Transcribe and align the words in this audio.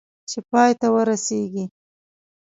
چې 0.29 0.39
پای 0.49 0.71
ته 0.79 0.87
ورسېږي. 0.93 1.65